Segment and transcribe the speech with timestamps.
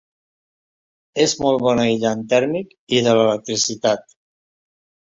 [1.25, 4.15] És molt bon aïllant tèrmic i de l'electricitat.